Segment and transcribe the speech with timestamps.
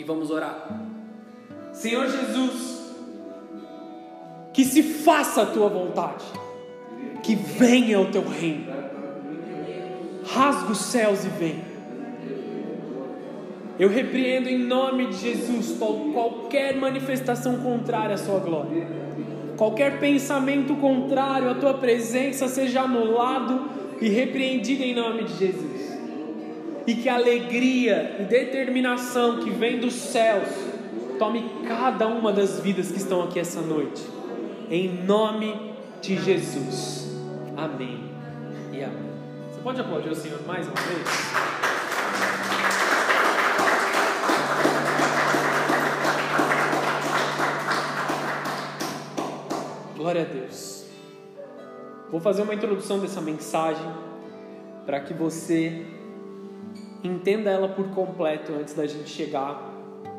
[0.00, 0.66] e vamos orar.
[1.72, 2.94] Senhor Jesus,
[4.52, 6.24] que se faça a tua vontade,
[7.22, 8.72] que venha o teu reino,
[10.24, 11.70] rasga os céus e venha.
[13.78, 18.86] Eu repreendo em nome de Jesus qualquer manifestação contrária à Sua glória.
[19.56, 23.70] Qualquer pensamento contrário à Tua presença seja anulado
[24.00, 25.69] e repreendido em nome de Jesus.
[26.90, 30.48] E que a alegria e determinação que vem dos céus
[31.20, 34.02] tome cada uma das vidas que estão aqui essa noite.
[34.68, 37.08] Em nome de Jesus.
[37.56, 38.10] Amém
[38.72, 39.08] e amém.
[39.52, 41.06] Você pode aplaudir o Senhor mais uma vez?
[49.96, 50.86] Glória a Deus.
[52.10, 53.88] Vou fazer uma introdução dessa mensagem
[54.84, 55.99] para que você
[57.02, 59.70] entenda ela por completo antes da gente chegar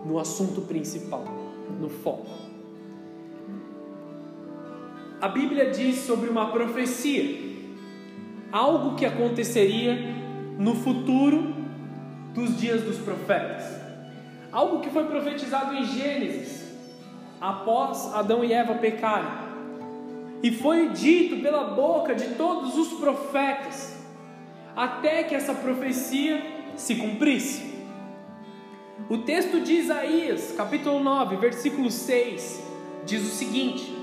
[0.05, 1.23] no assunto principal,
[1.79, 2.29] no foco.
[5.21, 7.39] A Bíblia diz sobre uma profecia,
[8.51, 9.95] algo que aconteceria
[10.57, 11.53] no futuro
[12.33, 13.63] dos dias dos profetas,
[14.51, 16.71] algo que foi profetizado em Gênesis,
[17.39, 19.51] após Adão e Eva pecarem.
[20.41, 23.95] E foi dito pela boca de todos os profetas,
[24.75, 27.71] até que essa profecia se cumprisse.
[29.09, 32.63] O texto de Isaías, capítulo 9, versículo 6,
[33.05, 33.95] diz o seguinte: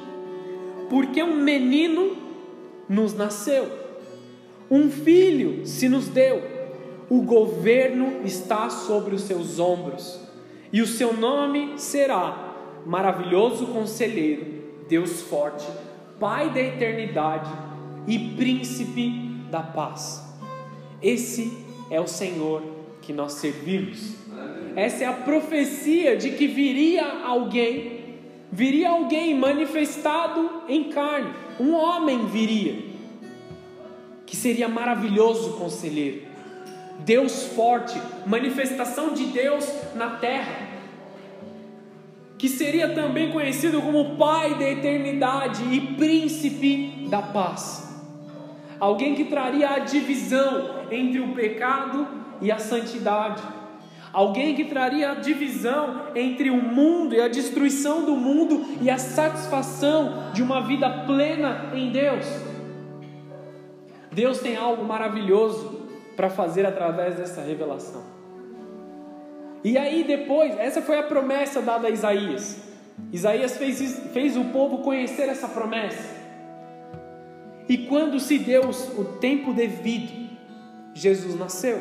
[0.91, 2.17] Porque um menino
[2.89, 3.71] nos nasceu,
[4.71, 6.43] um filho se nos deu,
[7.09, 10.21] o governo está sobre os seus ombros,
[10.73, 12.47] e o seu nome será
[12.85, 14.47] Maravilhoso Conselheiro,
[14.89, 15.67] Deus Forte
[16.19, 17.51] Pai da eternidade
[18.07, 19.11] e Príncipe
[19.51, 20.25] da paz.
[21.01, 22.63] Esse é o Senhor
[23.03, 24.15] que nós servimos.
[24.77, 28.17] Essa é a profecia de que viria alguém,
[28.53, 32.77] viria alguém manifestado em carne, um homem viria,
[34.25, 36.23] que seria maravilhoso conselheiro,
[37.01, 40.69] Deus forte, manifestação de Deus na terra
[42.39, 47.88] que seria também conhecido como Pai da eternidade e Príncipe da paz.
[48.81, 52.07] Alguém que traria a divisão entre o pecado
[52.41, 53.43] e a santidade.
[54.13, 58.99] Alguém que traria a divisão entre o mundo e a destruição do mundo e a
[58.99, 62.27] satisfação de uma vida plena em Deus.
[64.11, 65.87] Deus tem algo maravilhoso
[66.17, 68.03] para fazer através dessa revelação.
[69.63, 72.63] E aí depois, essa foi a promessa dada a Isaías.
[73.13, 76.18] Isaías fez, fez o povo conhecer essa promessa.
[77.69, 80.29] E quando se deu o tempo devido,
[80.95, 81.81] Jesus nasceu.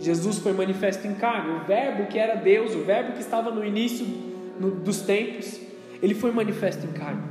[0.00, 1.60] Jesus foi manifesto em carne.
[1.60, 4.04] O Verbo que era Deus, o Verbo que estava no início
[4.84, 5.60] dos tempos,
[6.02, 7.22] ele foi manifesto em carne.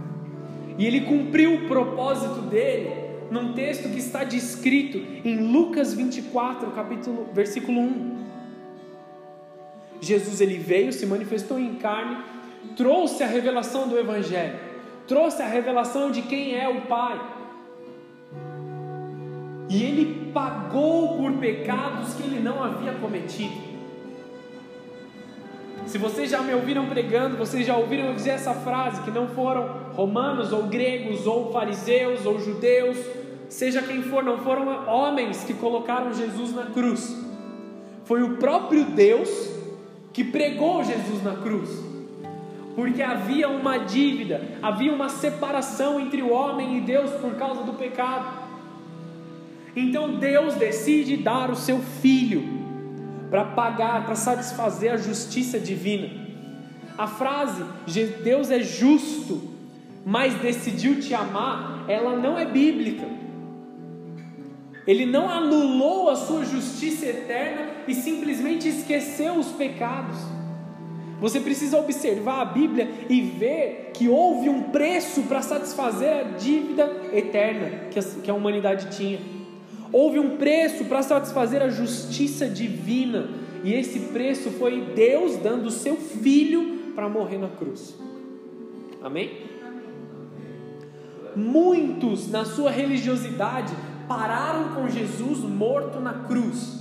[0.77, 7.27] E ele cumpriu o propósito dele num texto que está descrito em Lucas 24, capítulo,
[7.33, 8.19] versículo 1.
[10.01, 12.17] Jesus ele veio, se manifestou em carne,
[12.75, 14.57] trouxe a revelação do Evangelho,
[15.05, 17.19] trouxe a revelação de quem é o Pai.
[19.69, 23.69] E ele pagou por pecados que ele não havia cometido.
[25.85, 29.27] Se vocês já me ouviram pregando, vocês já ouviram eu dizer essa frase: que não
[29.29, 32.97] foram romanos, ou gregos, ou fariseus, ou judeus,
[33.47, 37.15] seja quem for, não foram homens que colocaram Jesus na cruz.
[38.05, 39.29] Foi o próprio Deus
[40.11, 41.69] que pregou Jesus na cruz,
[42.75, 47.73] porque havia uma dívida, havia uma separação entre o homem e Deus por causa do
[47.73, 48.38] pecado.
[49.79, 52.43] Então Deus decide dar o seu filho
[53.29, 56.09] para pagar, para satisfazer a justiça divina.
[56.97, 57.63] A frase
[58.21, 59.41] Deus é justo,
[60.05, 63.07] mas decidiu te amar, ela não é bíblica.
[64.85, 70.17] Ele não anulou a sua justiça eterna e simplesmente esqueceu os pecados.
[71.21, 76.91] Você precisa observar a Bíblia e ver que houve um preço para satisfazer a dívida
[77.13, 77.89] eterna
[78.23, 79.38] que a, humanidade tinha.
[79.91, 83.29] Houve um preço para satisfazer a justiça divina,
[83.63, 87.97] e esse preço foi Deus dando o seu filho para morrer na cruz.
[89.01, 89.31] Amém?
[91.35, 93.73] Muitos na sua religiosidade
[94.07, 96.79] pararam com Jesus morto na cruz.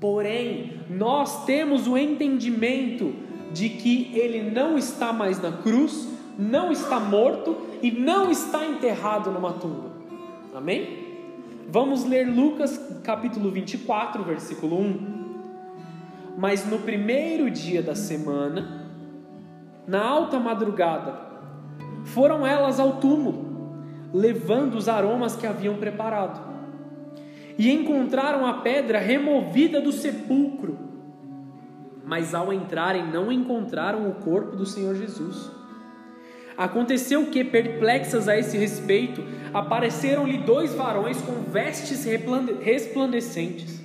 [0.00, 3.14] Porém, nós temos o entendimento
[3.52, 6.08] de que ele não está mais na cruz,
[6.38, 9.90] não está morto e não está enterrado numa tumba.
[10.54, 11.05] Amém?
[11.68, 15.16] Vamos ler Lucas capítulo 24, versículo 1.
[16.38, 18.86] Mas no primeiro dia da semana,
[19.84, 21.18] na alta madrugada,
[22.04, 23.74] foram elas ao túmulo,
[24.14, 26.40] levando os aromas que haviam preparado.
[27.58, 30.78] E encontraram a pedra removida do sepulcro.
[32.04, 35.50] Mas ao entrarem, não encontraram o corpo do Senhor Jesus.
[36.56, 39.22] Aconteceu que, perplexas a esse respeito,
[39.52, 42.04] apareceram-lhe dois varões com vestes
[42.62, 43.80] resplandecentes.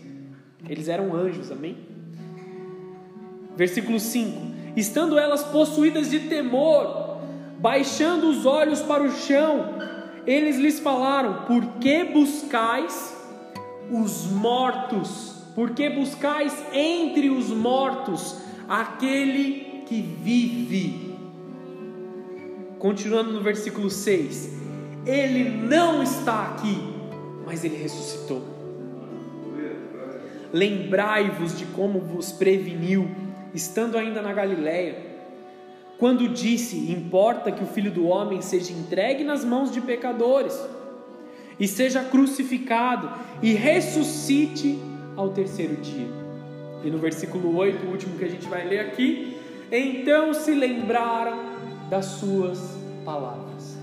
[0.69, 1.77] Eles eram anjos, amém?
[3.57, 7.19] Versículo 5: Estando elas possuídas de temor,
[7.59, 9.75] baixando os olhos para o chão,
[10.25, 13.17] eles lhes falaram: Por que buscais
[13.91, 15.41] os mortos?
[15.53, 18.37] Por que buscais entre os mortos
[18.69, 21.10] aquele que vive?
[22.81, 24.49] Continuando no versículo 6:
[25.05, 26.75] Ele não está aqui,
[27.45, 28.41] mas ele ressuscitou.
[30.51, 33.07] Lembrai-vos de como vos preveniu,
[33.53, 34.97] estando ainda na Galiléia,
[35.99, 40.59] quando disse: Importa que o filho do homem seja entregue nas mãos de pecadores,
[41.59, 43.11] e seja crucificado,
[43.43, 44.79] e ressuscite
[45.15, 46.07] ao terceiro dia.
[46.83, 49.37] E no versículo 8, o último que a gente vai ler aqui:
[49.71, 51.51] Então se lembraram
[51.91, 52.57] das suas
[53.03, 53.77] palavras.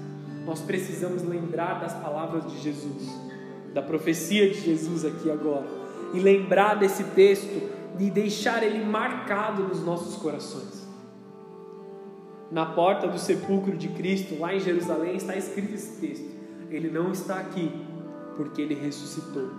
[0.46, 3.06] Nós precisamos lembrar das palavras de Jesus,
[3.74, 5.66] da profecia de Jesus aqui agora,
[6.14, 10.88] e lembrar desse texto e deixar ele marcado nos nossos corações.
[12.50, 16.30] Na porta do sepulcro de Cristo, lá em Jerusalém, está escrito esse texto.
[16.70, 17.70] Ele não está aqui
[18.38, 19.50] porque ele ressuscitou.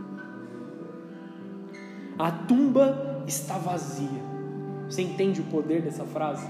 [2.17, 4.23] A tumba está vazia.
[4.89, 6.47] Você entende o poder dessa frase?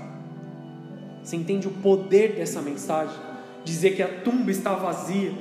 [1.30, 3.16] Você entende o poder dessa mensagem?
[3.64, 5.32] Dizer que a tumba está vazia.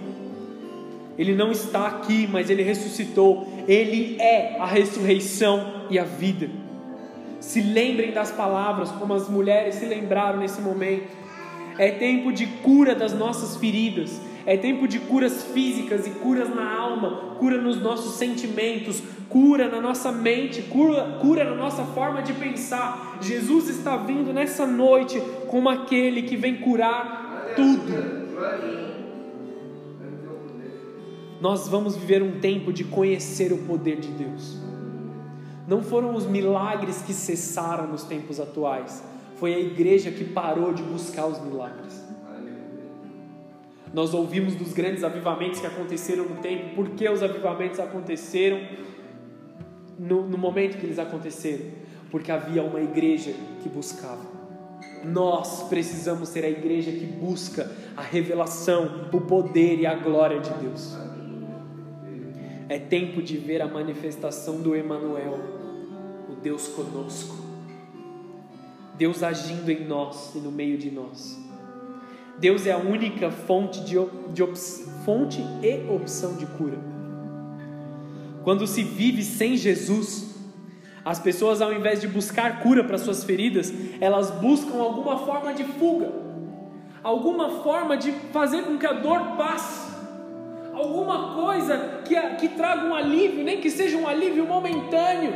[1.17, 3.49] Ele não está aqui, mas ele ressuscitou.
[3.67, 6.51] Ele é a ressurreição e a vida.
[7.41, 11.09] Se lembrem das palavras, como as mulheres se lembraram nesse momento.
[11.79, 14.21] É tempo de cura das nossas feridas.
[14.45, 19.81] É tempo de curas físicas e curas na alma, cura nos nossos sentimentos, cura na
[19.81, 23.19] nossa mente, cura, cura na nossa forma de pensar.
[23.21, 28.29] Jesus está vindo nessa noite como aquele que vem curar tudo.
[31.41, 34.57] Nós vamos viver um tempo de conhecer o poder de Deus.
[35.69, 39.05] Não foram os milagres que cessaram nos tempos atuais,
[39.37, 42.09] foi a igreja que parou de buscar os milagres.
[43.93, 48.61] Nós ouvimos dos grandes avivamentos que aconteceram no tempo, por que os avivamentos aconteceram
[49.99, 51.67] no, no momento que eles aconteceram?
[52.11, 54.39] Porque havia uma igreja que buscava.
[55.05, 60.51] Nós precisamos ser a igreja que busca a revelação, o poder e a glória de
[60.55, 60.97] Deus.
[62.69, 65.39] É tempo de ver a manifestação do Emanuel,
[66.29, 67.37] o Deus conosco.
[68.97, 71.39] Deus agindo em nós e no meio de nós.
[72.39, 73.97] Deus é a única fonte, de,
[74.33, 74.43] de
[75.05, 76.98] fonte e opção de cura.
[78.45, 80.35] Quando se vive sem Jesus,
[81.05, 85.65] as pessoas, ao invés de buscar cura para suas feridas, elas buscam alguma forma de
[85.65, 86.13] fuga,
[87.03, 89.89] alguma forma de fazer com que a dor passe,
[90.73, 95.35] alguma coisa que, que traga um alívio, nem que seja um alívio momentâneo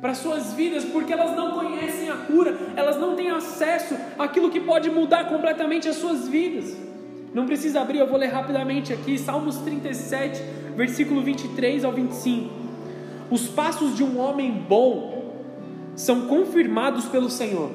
[0.00, 4.60] para suas vidas, porque elas não conhecem a cura, elas não têm acesso àquilo que
[4.60, 6.76] pode mudar completamente as suas vidas.
[7.32, 10.42] Não precisa abrir, eu vou ler rapidamente aqui, Salmos 37,
[10.76, 12.50] versículo 23 ao 25.
[13.30, 15.34] Os passos de um homem bom
[15.94, 17.70] são confirmados pelo Senhor,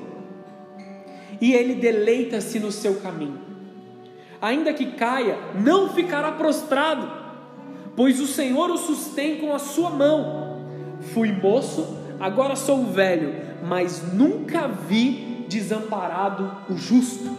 [1.39, 3.39] e ele deleita-se no seu caminho.
[4.42, 7.10] Ainda que caia, não ficará prostrado,
[7.96, 10.62] pois o Senhor o sustém com a sua mão.
[11.13, 17.36] Fui moço, agora sou velho, mas nunca vi desamparado o justo,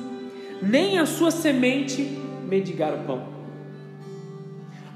[0.63, 3.38] nem a sua semente mendigar o pão.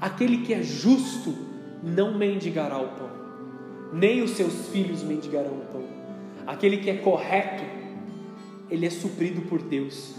[0.03, 1.33] Aquele que é justo
[1.81, 3.09] não mendigará o pão,
[3.93, 5.85] nem os seus filhos mendigarão o pão.
[6.45, 7.63] Aquele que é correto,
[8.69, 10.13] ele é suprido por Deus.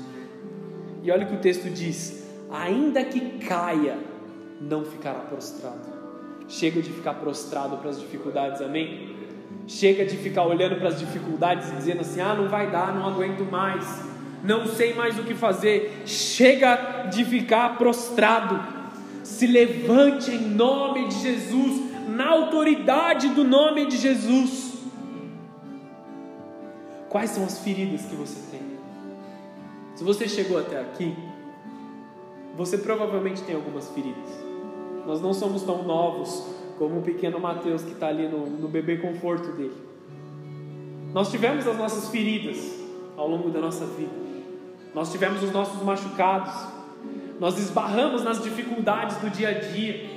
[1.02, 3.98] E olha o que o texto diz: ainda que caia,
[4.58, 5.92] não ficará prostrado.
[6.48, 9.14] Chega de ficar prostrado para as dificuldades, amém?
[9.66, 13.06] Chega de ficar olhando para as dificuldades e dizendo assim: ah, não vai dar, não
[13.06, 14.02] aguento mais,
[14.42, 16.04] não sei mais o que fazer.
[16.06, 18.83] Chega de ficar prostrado.
[19.24, 24.74] Se levante em nome de Jesus, na autoridade do nome de Jesus.
[27.08, 28.60] Quais são as feridas que você tem?
[29.96, 31.16] Se você chegou até aqui,
[32.56, 34.30] você provavelmente tem algumas feridas.
[35.06, 36.46] Nós não somos tão novos
[36.78, 39.76] como o pequeno Mateus que está ali no, no bebê conforto dele.
[41.12, 42.58] Nós tivemos as nossas feridas
[43.16, 44.10] ao longo da nossa vida.
[44.94, 46.52] Nós tivemos os nossos machucados.
[47.40, 50.08] Nós esbarramos nas dificuldades do dia a dia.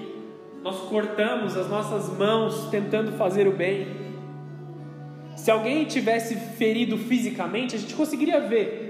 [0.64, 3.88] Nós cortamos as nossas mãos tentando fazer o bem.
[5.36, 8.88] Se alguém tivesse ferido fisicamente, a gente conseguiria ver.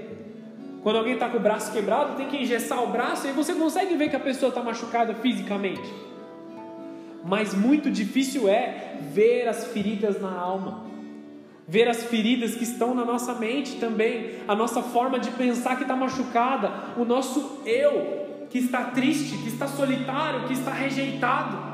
[0.82, 3.96] Quando alguém está com o braço quebrado, tem que engessar o braço e você consegue
[3.96, 5.92] ver que a pessoa está machucada fisicamente.
[7.24, 10.86] Mas muito difícil é ver as feridas na alma,
[11.68, 15.82] ver as feridas que estão na nossa mente também, a nossa forma de pensar que
[15.82, 21.68] está machucada, o nosso eu que está triste, que está solitário, que está rejeitado.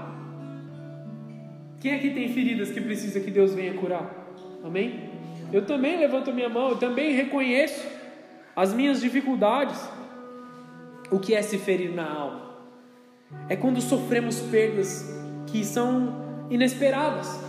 [1.80, 4.10] Quem aqui tem feridas que precisa que Deus venha curar?
[4.64, 5.10] Amém?
[5.52, 7.86] Eu também levanto minha mão, eu também reconheço
[8.56, 9.80] as minhas dificuldades.
[11.10, 12.54] O que é se ferir na alma?
[13.48, 15.08] É quando sofremos perdas
[15.46, 17.40] que são inesperadas.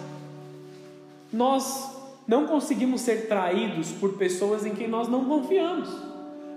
[1.33, 1.94] Nós
[2.27, 5.89] não conseguimos ser traídos por pessoas em quem nós não confiamos,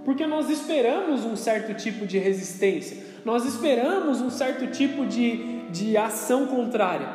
[0.05, 5.97] porque nós esperamos um certo tipo de resistência, nós esperamos um certo tipo de, de
[5.97, 7.09] ação contrária,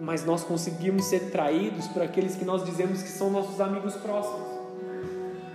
[0.00, 4.54] mas nós conseguimos ser traídos por aqueles que nós dizemos que são nossos amigos próximos.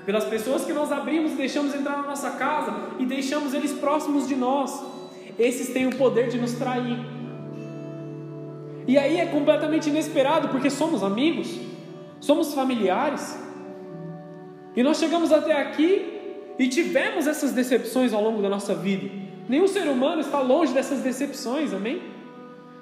[0.05, 4.27] Pelas pessoas que nós abrimos e deixamos entrar na nossa casa e deixamos eles próximos
[4.27, 4.73] de nós.
[5.37, 6.97] Esses têm o poder de nos trair.
[8.87, 11.68] E aí é completamente inesperado, porque somos amigos,
[12.19, 13.37] somos familiares.
[14.75, 16.19] E nós chegamos até aqui
[16.57, 19.09] e tivemos essas decepções ao longo da nossa vida.
[19.47, 22.01] Nenhum ser humano está longe dessas decepções, amém?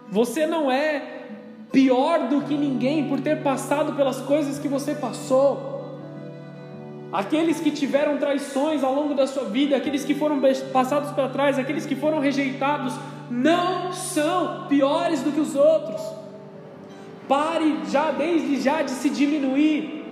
[0.10, 1.17] Você não é
[1.72, 5.75] pior do que ninguém por ter passado pelas coisas que você passou.
[7.12, 10.41] Aqueles que tiveram traições ao longo da sua vida, aqueles que foram
[10.74, 12.94] passados para trás, aqueles que foram rejeitados,
[13.29, 16.01] não são piores do que os outros.
[17.27, 20.05] Pare já, desde já, de se diminuir.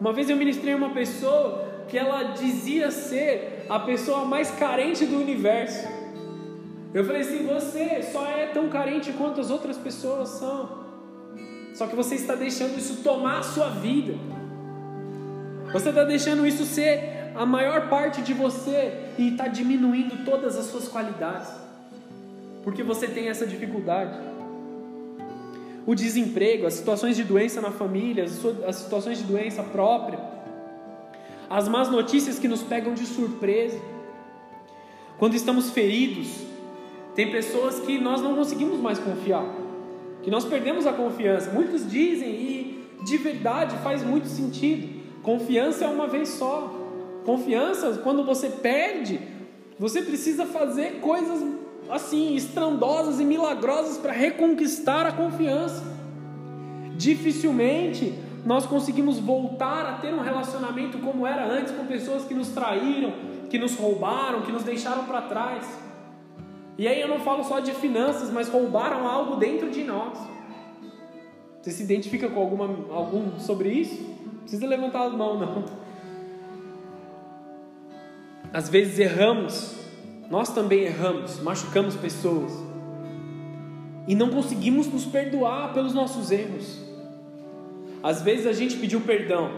[0.00, 5.18] Uma vez eu ministrei uma pessoa que ela dizia ser a pessoa mais carente do
[5.18, 5.86] universo.
[6.92, 10.80] Eu falei assim: você só é tão carente quanto as outras pessoas são.
[11.74, 14.14] Só que você está deixando isso tomar a sua vida.
[15.72, 20.66] Você está deixando isso ser a maior parte de você e está diminuindo todas as
[20.66, 21.48] suas qualidades,
[22.64, 24.29] porque você tem essa dificuldade.
[25.86, 28.24] O desemprego, as situações de doença na família,
[28.66, 30.18] as situações de doença própria,
[31.48, 33.80] as más notícias que nos pegam de surpresa.
[35.18, 36.28] Quando estamos feridos,
[37.14, 39.44] tem pessoas que nós não conseguimos mais confiar,
[40.22, 41.50] que nós perdemos a confiança.
[41.50, 46.74] Muitos dizem, e de verdade faz muito sentido, Confiança é uma vez só.
[47.24, 49.20] Confiança, quando você perde,
[49.78, 51.42] você precisa fazer coisas
[51.92, 55.82] assim estrondosas e milagrosas para reconquistar a confiança.
[56.96, 62.48] Dificilmente nós conseguimos voltar a ter um relacionamento como era antes com pessoas que nos
[62.48, 63.12] traíram,
[63.50, 65.66] que nos roubaram, que nos deixaram para trás.
[66.78, 70.18] E aí eu não falo só de finanças, mas roubaram algo dentro de nós.
[71.60, 74.10] Você se identifica com alguma, algum sobre isso?
[74.50, 75.64] precisa levantar as mãos, não.
[78.52, 79.76] Às vezes erramos,
[80.30, 82.52] nós também erramos, machucamos pessoas
[84.06, 86.78] e não conseguimos nos perdoar pelos nossos erros.
[88.02, 89.50] Às vezes a gente pediu perdão,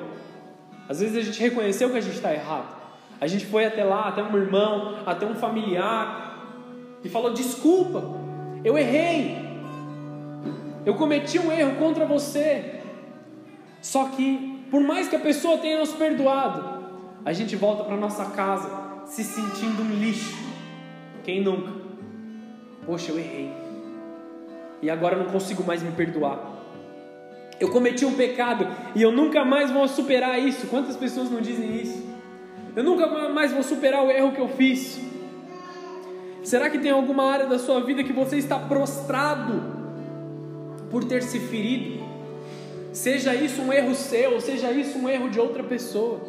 [0.88, 2.80] às vezes a gente reconheceu que a gente está errado.
[3.20, 6.42] A gente foi até lá, até um irmão, até um familiar
[7.04, 8.02] e falou: desculpa,
[8.64, 9.38] eu errei,
[10.84, 12.80] eu cometi um erro contra você.
[13.80, 16.82] Só que por mais que a pessoa tenha nos perdoado,
[17.24, 18.70] a gente volta para nossa casa
[19.04, 20.51] se sentindo um lixo.
[21.24, 21.72] Quem nunca?
[22.84, 23.50] Poxa, eu errei.
[24.80, 26.50] E agora eu não consigo mais me perdoar.
[27.60, 30.66] Eu cometi um pecado e eu nunca mais vou superar isso.
[30.66, 32.04] Quantas pessoas não dizem isso?
[32.74, 35.00] Eu nunca mais vou superar o erro que eu fiz.
[36.42, 39.62] Será que tem alguma área da sua vida que você está prostrado
[40.90, 42.02] por ter se ferido?
[42.92, 46.20] Seja isso um erro seu, seja isso um erro de outra pessoa.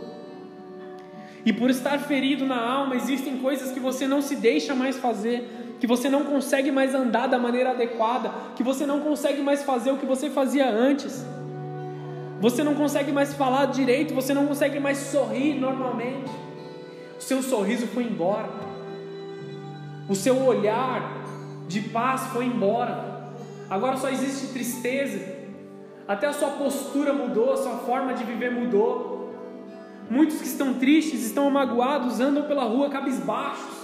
[1.46, 5.76] E por estar ferido na alma, existem coisas que você não se deixa mais fazer,
[5.80, 9.92] que você não consegue mais andar da maneira adequada, que você não consegue mais fazer
[9.92, 11.26] o que você fazia antes.
[12.40, 16.32] Você não consegue mais falar direito, você não consegue mais sorrir normalmente.
[17.20, 18.50] O seu sorriso foi embora.
[20.10, 21.24] O seu olhar
[21.68, 23.32] de paz foi embora.
[23.70, 25.44] Agora só existe tristeza
[26.08, 29.13] até a sua postura mudou, a sua forma de viver mudou.
[30.10, 33.84] Muitos que estão tristes, estão magoados, andam pela rua cabisbaixos.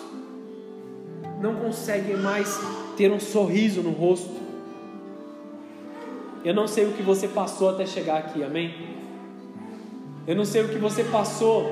[1.42, 2.60] não consegue mais
[2.98, 4.40] ter um sorriso no rosto.
[6.44, 8.90] Eu não sei o que você passou até chegar aqui, amém?
[10.28, 11.66] Eu não sei o que você passou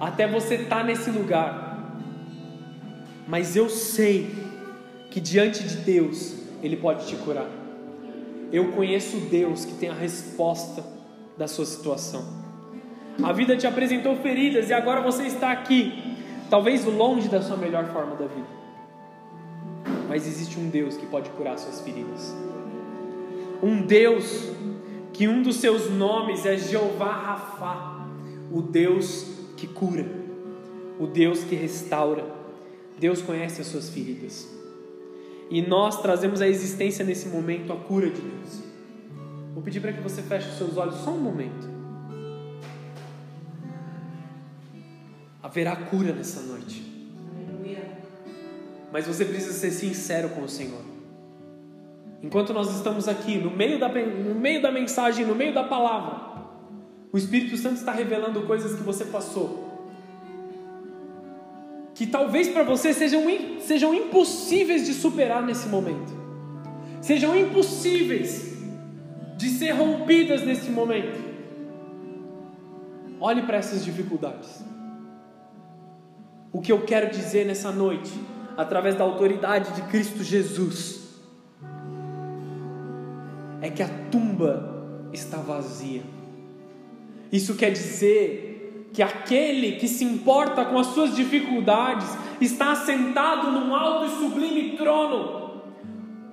[0.00, 1.98] até você estar tá nesse lugar,
[3.26, 4.30] mas eu sei
[5.10, 7.48] que diante de Deus Ele pode te curar.
[8.52, 10.84] Eu conheço Deus que tem a resposta
[11.36, 12.43] da sua situação.
[13.22, 16.16] A vida te apresentou feridas e agora você está aqui,
[16.50, 18.46] talvez longe da sua melhor forma da vida.
[20.08, 22.34] Mas existe um Deus que pode curar suas feridas.
[23.62, 24.50] Um Deus
[25.12, 28.06] que um dos seus nomes é Jeová Rafá,
[28.52, 30.06] o Deus que cura,
[30.98, 32.24] o Deus que restaura.
[32.98, 34.48] Deus conhece as suas feridas.
[35.50, 38.62] E nós trazemos à existência nesse momento a cura de Deus.
[39.52, 41.73] Vou pedir para que você feche os seus olhos só um momento.
[45.54, 46.82] Haverá cura nessa noite.
[48.90, 50.82] Mas você precisa ser sincero com o Senhor.
[52.20, 56.42] Enquanto nós estamos aqui, no meio da, no meio da mensagem, no meio da palavra,
[57.12, 59.92] o Espírito Santo está revelando coisas que você passou.
[61.94, 63.22] Que talvez para você sejam,
[63.60, 66.12] sejam impossíveis de superar nesse momento.
[67.00, 68.58] Sejam impossíveis
[69.36, 71.22] de ser rompidas nesse momento.
[73.20, 74.73] Olhe para essas dificuldades.
[76.54, 78.12] O que eu quero dizer nessa noite,
[78.56, 81.00] através da autoridade de Cristo Jesus,
[83.60, 86.02] é que a tumba está vazia.
[87.32, 92.06] Isso quer dizer que aquele que se importa com as suas dificuldades
[92.40, 95.42] está assentado num alto e sublime trono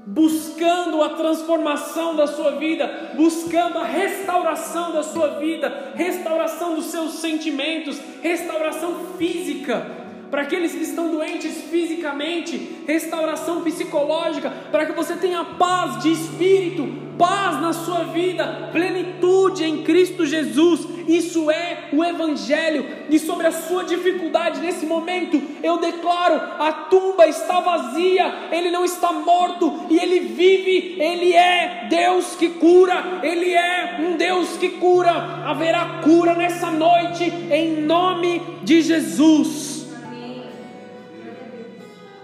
[0.06, 7.14] buscando a transformação da sua vida, buscando a restauração da sua vida, restauração dos seus
[7.14, 10.01] sentimentos, restauração física.
[10.32, 16.88] Para aqueles que estão doentes fisicamente, restauração psicológica, para que você tenha paz de espírito,
[17.18, 20.88] paz na sua vida, plenitude em Cristo Jesus.
[21.06, 22.86] Isso é o Evangelho.
[23.10, 28.86] E sobre a sua dificuldade nesse momento, eu declaro: a tumba está vazia, ele não
[28.86, 30.96] está morto e ele vive.
[30.98, 35.12] Ele é Deus que cura, ele é um Deus que cura.
[35.46, 39.71] Haverá cura nessa noite, em nome de Jesus.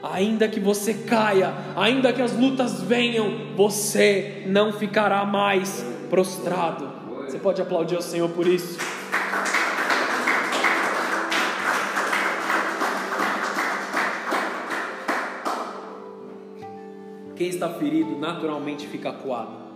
[0.04, 6.90] Ainda que você caia, ainda que as lutas venham, você não ficará mais prostrado.
[7.26, 8.78] Você pode aplaudir ao Senhor por isso?
[17.36, 19.68] Quem está ferido naturalmente fica coado.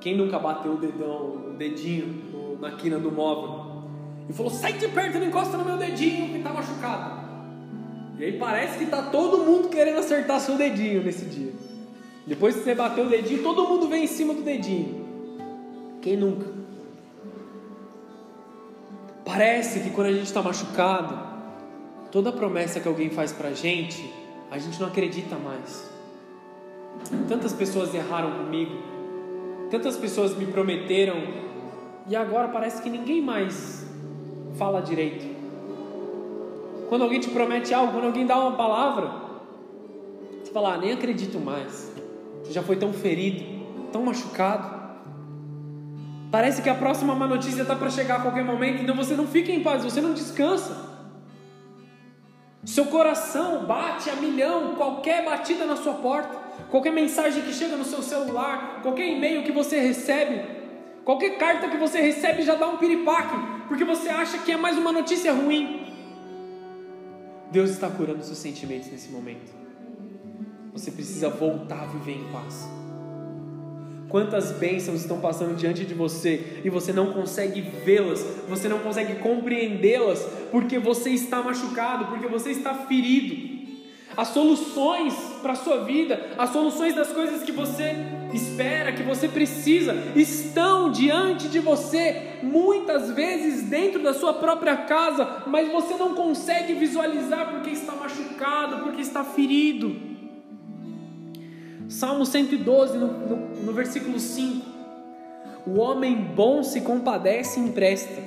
[0.00, 3.84] Quem nunca bateu o dedão, o dedinho na quina do móvel
[4.28, 7.19] e falou: sai de perto, não encosta no meu dedinho que está machucado.
[8.20, 11.54] E aí parece que está todo mundo querendo acertar seu dedinho nesse dia.
[12.26, 15.06] Depois que você bateu o dedinho, todo mundo vem em cima do dedinho.
[16.02, 16.46] Quem nunca?
[19.24, 21.18] Parece que quando a gente está machucado,
[22.12, 24.12] toda promessa que alguém faz para a gente,
[24.50, 25.90] a gente não acredita mais.
[27.26, 28.76] Tantas pessoas erraram comigo,
[29.70, 31.16] tantas pessoas me prometeram,
[32.06, 33.86] e agora parece que ninguém mais
[34.58, 35.39] fala direito.
[36.90, 39.12] Quando alguém te promete algo, quando alguém dá uma palavra,
[40.42, 41.94] você fala, ah, nem acredito mais.
[42.42, 43.44] Você já foi tão ferido,
[43.92, 44.68] tão machucado.
[46.32, 49.28] Parece que a próxima má notícia está para chegar a qualquer momento, então você não
[49.28, 50.76] fica em paz, você não descansa.
[52.64, 56.36] Seu coração bate a milhão, qualquer batida na sua porta,
[56.72, 60.42] qualquer mensagem que chega no seu celular, qualquer e-mail que você recebe,
[61.04, 63.36] qualquer carta que você recebe já dá um piripaque,
[63.68, 65.79] porque você acha que é mais uma notícia ruim.
[67.50, 69.52] Deus está curando seus sentimentos nesse momento.
[70.72, 72.68] Você precisa voltar a viver em paz.
[74.08, 79.16] Quantas bênçãos estão passando diante de você e você não consegue vê-las, você não consegue
[79.16, 83.49] compreendê-las, porque você está machucado, porque você está ferido.
[84.16, 87.94] As soluções para a sua vida, as soluções das coisas que você
[88.34, 95.44] espera, que você precisa, estão diante de você, muitas vezes dentro da sua própria casa,
[95.46, 99.96] mas você não consegue visualizar porque está machucado, porque está ferido.
[101.88, 104.64] Salmo 112, no, no, no versículo 5.
[105.66, 108.22] O homem bom se compadece e empresta,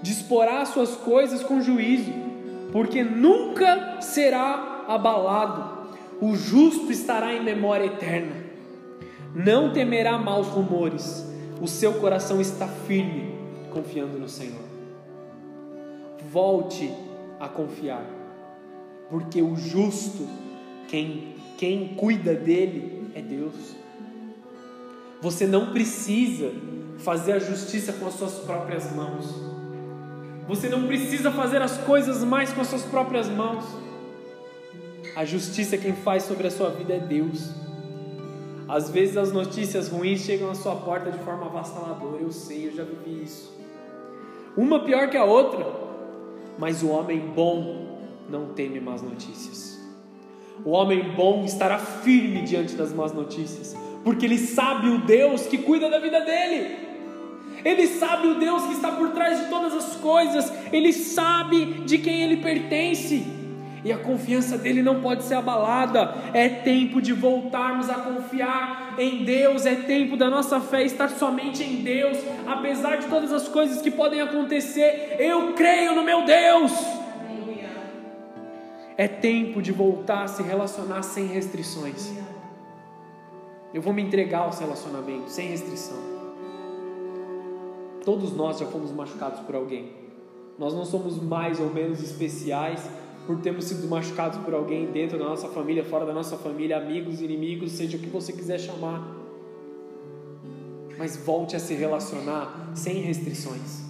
[0.00, 2.12] disporá suas coisas com juízo,
[2.72, 5.88] porque nunca será abalado.
[6.20, 8.36] O justo estará em memória eterna.
[9.34, 11.26] Não temerá maus rumores.
[11.60, 13.34] O seu coração está firme,
[13.70, 14.64] confiando no Senhor.
[16.30, 16.92] Volte
[17.38, 18.04] a confiar.
[19.08, 20.28] Porque o justo,
[20.88, 23.54] quem, quem cuida dele, é Deus.
[25.20, 26.50] Você não precisa
[26.98, 29.26] fazer a justiça com as suas próprias mãos.
[30.48, 33.64] Você não precisa fazer as coisas mais com as suas próprias mãos.
[35.16, 37.50] A justiça quem faz sobre a sua vida é Deus.
[38.68, 42.72] Às vezes as notícias ruins chegam à sua porta de forma avassaladora, eu sei, eu
[42.72, 43.52] já vivi isso.
[44.56, 45.66] Uma pior que a outra,
[46.56, 49.80] mas o homem bom não teme más notícias.
[50.64, 55.58] O homem bom estará firme diante das más notícias, porque ele sabe o Deus que
[55.58, 56.90] cuida da vida dele.
[57.64, 61.98] Ele sabe o Deus que está por trás de todas as coisas, ele sabe de
[61.98, 63.39] quem ele pertence.
[63.84, 66.14] E a confiança dele não pode ser abalada.
[66.34, 71.62] É tempo de voltarmos a confiar em Deus, é tempo da nossa fé estar somente
[71.62, 75.16] em Deus, apesar de todas as coisas que podem acontecer.
[75.18, 76.72] Eu creio no meu Deus.
[78.96, 82.12] É tempo de voltar a se relacionar sem restrições.
[83.72, 85.96] Eu vou me entregar aos relacionamentos sem restrição.
[88.04, 89.92] Todos nós já fomos machucados por alguém.
[90.58, 92.86] Nós não somos mais ou menos especiais
[93.26, 97.20] por termos sido machucados por alguém dentro da nossa família, fora da nossa família, amigos,
[97.20, 99.06] inimigos, seja o que você quiser chamar.
[100.98, 103.82] Mas volte a se relacionar sem restrições.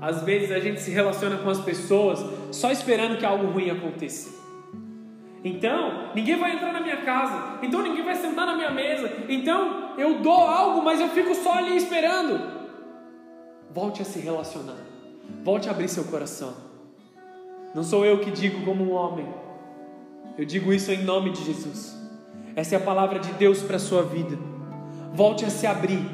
[0.00, 4.40] Às vezes a gente se relaciona com as pessoas só esperando que algo ruim aconteça.
[5.42, 7.58] Então, ninguém vai entrar na minha casa.
[7.62, 9.10] Então, ninguém vai sentar na minha mesa.
[9.28, 12.60] Então, eu dou algo, mas eu fico só ali esperando.
[13.70, 14.76] Volte a se relacionar.
[15.42, 16.69] Volte a abrir seu coração.
[17.74, 19.26] Não sou eu que digo como um homem.
[20.36, 21.96] Eu digo isso em nome de Jesus.
[22.56, 24.36] Essa é a palavra de Deus para a sua vida.
[25.12, 26.04] Volte a se abrir.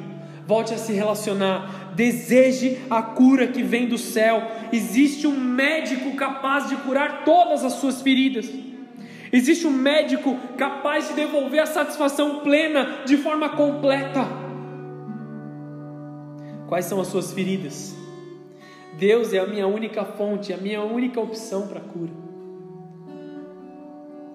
[0.47, 1.93] Volte a se relacionar.
[1.95, 4.43] Deseje a cura que vem do céu.
[4.73, 8.49] Existe um médico capaz de curar todas as suas feridas.
[9.33, 14.27] Existe um médico capaz de devolver a satisfação plena de forma completa.
[16.69, 18.06] Quais são as suas feridas?
[18.97, 22.13] Deus é a minha única fonte, a minha única opção para cura.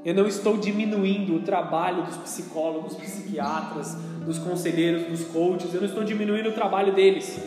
[0.03, 3.95] Eu não estou diminuindo o trabalho dos psicólogos, psiquiatras,
[4.25, 7.39] dos conselheiros, dos coaches, eu não estou diminuindo o trabalho deles.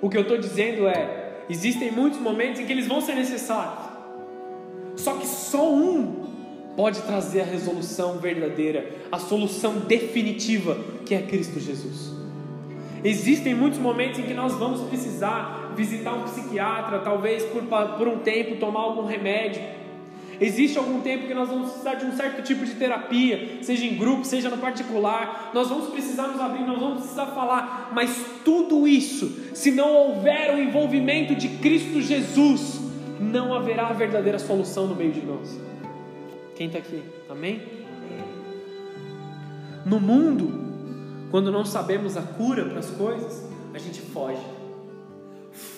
[0.00, 3.90] O que eu estou dizendo é: existem muitos momentos em que eles vão ser necessários,
[4.96, 6.28] só que só um
[6.76, 12.12] pode trazer a resolução verdadeira, a solução definitiva, que é Cristo Jesus.
[13.02, 17.62] Existem muitos momentos em que nós vamos precisar visitar um psiquiatra, talvez por,
[17.96, 19.62] por um tempo tomar algum remédio.
[20.38, 23.96] Existe algum tempo que nós vamos precisar de um certo tipo de terapia, seja em
[23.96, 25.50] grupo, seja no particular.
[25.52, 27.90] Nós vamos precisar nos abrir, nós vamos precisar falar.
[27.94, 32.80] Mas tudo isso, se não houver o envolvimento de Cristo Jesus,
[33.18, 35.60] não haverá verdadeira solução no meio de nós.
[36.54, 37.02] Quem está aqui?
[37.28, 37.60] Amém?
[39.84, 40.52] No mundo,
[41.30, 44.59] quando não sabemos a cura para as coisas, a gente foge.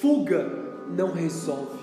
[0.02, 0.50] Fuga
[0.96, 1.78] não resolve.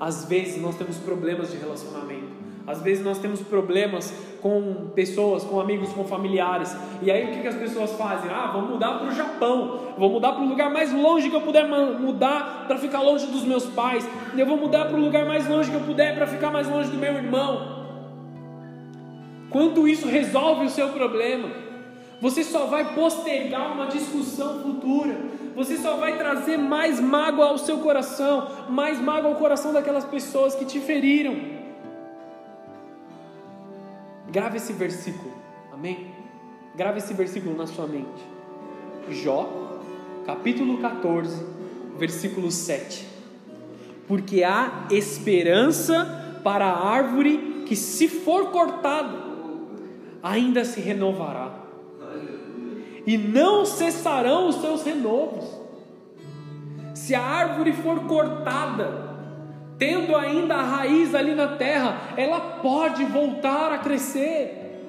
[0.00, 2.26] Às vezes nós temos problemas de relacionamento.
[2.66, 6.76] Às vezes nós temos problemas com pessoas, com amigos, com familiares.
[7.00, 8.28] E aí o que, que as pessoas fazem?
[8.32, 9.94] Ah, vou mudar para o Japão.
[9.96, 13.44] Vou mudar para o lugar mais longe que eu puder mudar para ficar longe dos
[13.44, 14.04] meus pais.
[14.36, 16.90] Eu vou mudar para o lugar mais longe que eu puder para ficar mais longe
[16.90, 17.86] do meu irmão.
[19.50, 21.48] Quanto isso resolve o seu problema?
[22.20, 25.16] Você só vai postergar uma discussão futura.
[25.58, 30.54] Você só vai trazer mais mágoa ao seu coração, mais mágoa ao coração daquelas pessoas
[30.54, 31.36] que te feriram.
[34.30, 35.34] Grave esse versículo,
[35.72, 36.14] amém?
[36.76, 38.22] Grave esse versículo na sua mente.
[39.10, 39.80] Jó,
[40.24, 41.44] capítulo 14,
[41.98, 43.04] versículo 7.
[44.06, 49.18] Porque há esperança para a árvore que, se for cortada,
[50.22, 51.52] ainda se renovará,
[53.08, 55.42] e não cessarão os seus renovos.
[56.92, 59.16] Se a árvore for cortada,
[59.78, 64.84] tendo ainda a raiz ali na terra, ela pode voltar a crescer,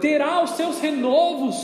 [0.00, 1.54] terá os seus renovos.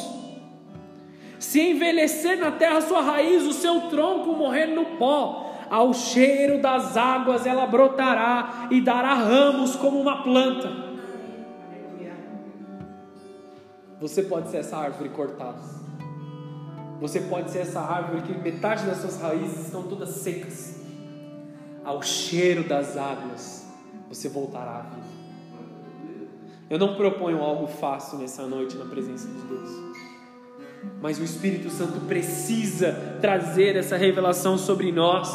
[1.41, 6.97] Se envelhecer na terra sua raiz, o seu tronco morrer no pó, ao cheiro das
[6.97, 10.71] águas ela brotará e dará ramos como uma planta.
[14.01, 15.86] Você pode ser essa árvore cortada.
[17.01, 20.77] Você pode ser essa árvore que metade das suas raízes estão todas secas
[21.87, 23.65] ao cheiro das águas,
[24.09, 25.07] você voltará à vida.
[26.69, 29.71] Eu não proponho algo fácil nessa noite na presença de Deus.
[31.01, 35.29] Mas o Espírito Santo precisa trazer essa revelação sobre nós.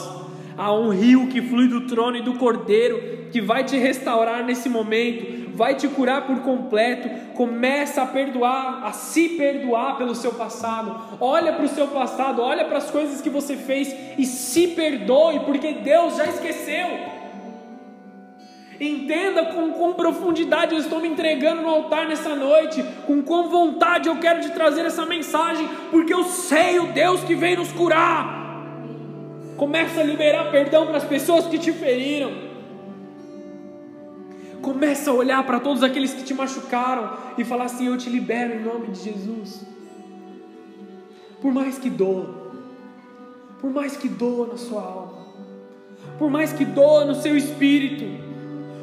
[0.58, 3.00] Há um rio que flui do trono e do cordeiro,
[3.32, 7.10] que vai te restaurar nesse momento, vai te curar por completo.
[7.36, 11.18] Começa a perdoar, a se perdoar pelo seu passado.
[11.20, 15.40] Olha para o seu passado, olha para as coisas que você fez e se perdoe,
[15.42, 16.88] porque Deus já esqueceu.
[18.80, 24.10] Entenda com, com profundidade, eu estou me entregando no altar nessa noite, com quão vontade
[24.10, 28.42] eu quero te trazer essa mensagem, porque eu sei o Deus que vem nos curar.
[29.56, 32.51] Começa a liberar perdão para as pessoas que te feriram.
[34.62, 38.56] Começa a olhar para todos aqueles que te machucaram e falar assim: Eu te libero
[38.56, 39.66] em nome de Jesus.
[41.42, 42.54] Por mais que doa,
[43.60, 45.26] por mais que doa na sua alma,
[46.20, 48.06] por mais que doa no seu espírito,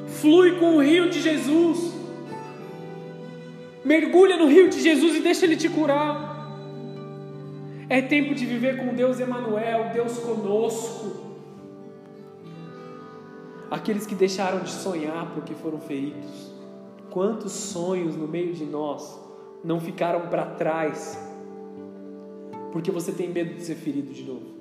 [0.09, 1.95] Flui com o rio de Jesus.
[3.85, 6.37] Mergulha no rio de Jesus e deixa ele te curar.
[7.89, 11.28] É tempo de viver com Deus Emanuel, Deus conosco.
[13.71, 16.53] Aqueles que deixaram de sonhar porque foram feridos.
[17.11, 19.19] Quantos sonhos no meio de nós
[19.65, 21.19] não ficaram para trás
[22.73, 24.59] porque você tem medo de ser ferido de novo?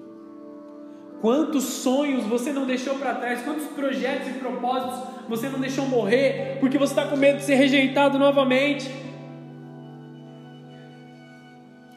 [1.21, 3.41] Quantos sonhos você não deixou para trás?
[3.43, 7.55] Quantos projetos e propósitos você não deixou morrer porque você está com medo de ser
[7.55, 8.89] rejeitado novamente?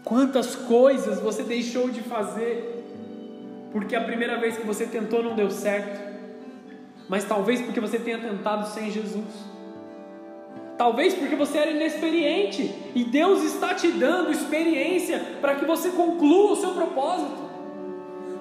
[0.05, 2.79] Quantas coisas você deixou de fazer
[3.73, 6.10] porque a primeira vez que você tentou não deu certo?
[7.11, 9.27] Mas talvez porque você tenha tentado sem Jesus.
[10.79, 16.53] Talvez porque você era inexperiente e Deus está te dando experiência para que você conclua
[16.53, 17.51] o seu propósito.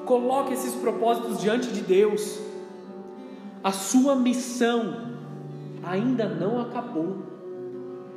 [0.06, 2.40] Coloque esses propósitos diante de Deus.
[3.64, 5.18] A sua missão
[5.82, 7.24] ainda não acabou.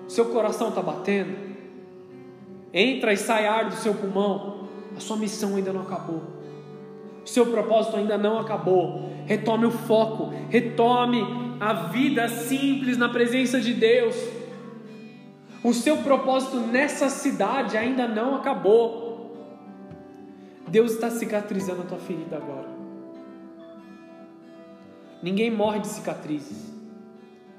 [0.06, 1.34] Seu coração está batendo?
[2.74, 4.68] Entra e sai ar do seu pulmão.
[4.94, 6.41] A sua missão ainda não acabou.
[7.24, 9.10] Seu propósito ainda não acabou.
[9.26, 11.24] Retome o foco, retome
[11.60, 14.16] a vida simples na presença de Deus.
[15.62, 19.36] O seu propósito nessa cidade ainda não acabou.
[20.66, 22.68] Deus está cicatrizando a tua ferida agora.
[25.22, 26.72] Ninguém morre de cicatrizes.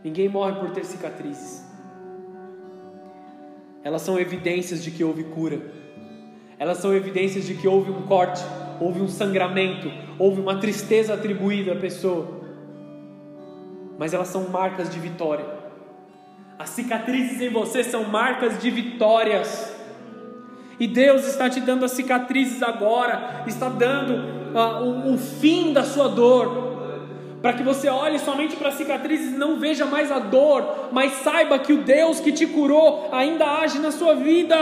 [0.03, 1.63] Ninguém morre por ter cicatrizes.
[3.83, 5.61] Elas são evidências de que houve cura.
[6.59, 8.41] Elas são evidências de que houve um corte,
[8.79, 12.41] houve um sangramento, houve uma tristeza atribuída à pessoa.
[13.97, 15.45] Mas elas são marcas de vitória.
[16.57, 19.73] As cicatrizes em você são marcas de vitórias.
[20.79, 24.13] E Deus está te dando as cicatrizes agora, está dando
[24.57, 26.73] uh, o, o fim da sua dor,
[27.41, 31.11] para que você olhe somente para as cicatrizes e não veja mais a dor, mas
[31.13, 34.55] saiba que o Deus que te curou ainda age na sua vida.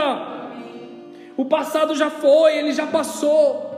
[1.36, 3.71] O passado já foi, ele já passou.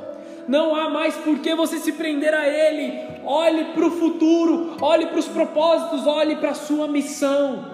[0.47, 2.93] Não há mais por que você se prender a ele.
[3.25, 7.73] Olhe para o futuro, olhe para os propósitos, olhe para a sua missão.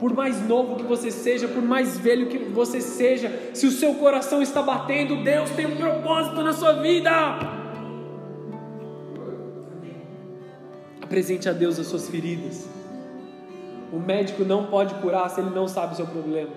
[0.00, 3.94] Por mais novo que você seja, por mais velho que você seja, se o seu
[3.94, 7.10] coração está batendo, Deus tem um propósito na sua vida.
[11.00, 12.68] Apresente a Deus as suas feridas.
[13.92, 16.50] O médico não pode curar se ele não sabe o seu problema.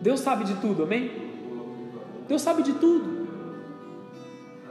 [0.00, 1.23] Deus sabe de tudo, amém?
[2.28, 3.24] Deus sabe de tudo.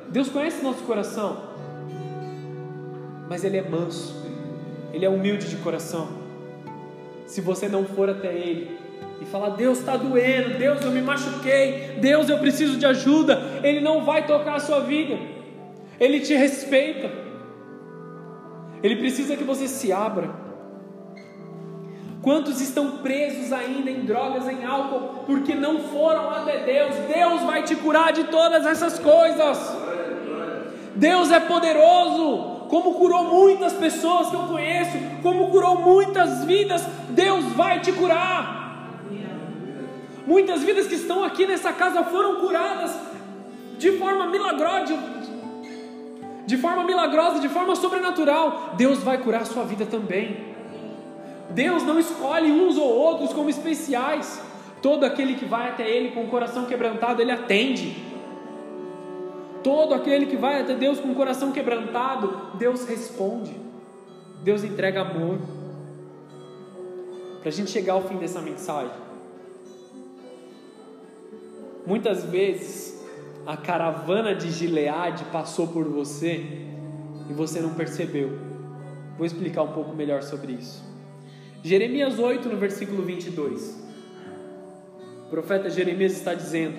[0.10, 1.54] Deus conhece nosso coração.
[3.30, 4.24] Mas Ele é manso.
[4.92, 6.24] Ele é humilde de coração
[7.26, 8.78] se você não for até Ele
[9.22, 13.80] e falar: Deus está doendo, Deus eu me machuquei, Deus eu preciso de ajuda, Ele
[13.80, 15.18] não vai tocar a sua vida,
[16.00, 17.10] Ele te respeita,
[18.82, 20.43] Ele precisa que você se abra.
[22.24, 26.96] Quantos estão presos ainda em drogas, em álcool, porque não foram até Deus?
[27.14, 29.60] Deus vai te curar de todas essas coisas.
[30.96, 37.44] Deus é poderoso como curou muitas pessoas que eu conheço, como curou muitas vidas, Deus
[37.52, 38.90] vai te curar.
[40.26, 42.98] Muitas vidas que estão aqui nessa casa foram curadas
[43.78, 44.98] de forma milagrosa,
[46.46, 48.76] de forma milagrosa, de forma sobrenatural.
[48.78, 50.53] Deus vai curar a sua vida também.
[51.54, 54.42] Deus não escolhe uns ou outros como especiais.
[54.82, 57.96] Todo aquele que vai até Ele com o coração quebrantado, Ele atende.
[59.63, 63.56] Todo aquele que vai até Deus com o coração quebrantado, Deus responde.
[64.44, 65.39] Deus entrega amor.
[67.39, 68.92] Para a gente chegar ao fim dessa mensagem.
[71.86, 73.02] Muitas vezes
[73.46, 76.68] a caravana de Gileade passou por você
[77.30, 78.38] e você não percebeu.
[79.18, 80.93] Vou explicar um pouco melhor sobre isso.
[81.63, 83.82] Jeremias 8, no versículo 22.
[85.26, 86.76] O profeta Jeremias está dizendo: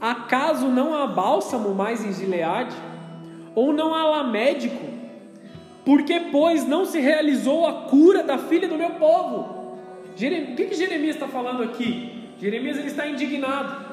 [0.00, 2.76] Acaso não há bálsamo mais em Gileade?
[3.54, 4.84] Ou não há lá médico?
[5.84, 9.78] Porque, pois, não se realizou a cura da filha do meu povo?
[10.10, 12.30] O que, que Jeremias está falando aqui?
[12.40, 13.92] Jeremias ele está indignado.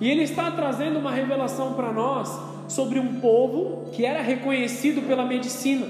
[0.00, 2.28] E ele está trazendo uma revelação para nós
[2.68, 5.86] sobre um povo que era reconhecido pela medicina,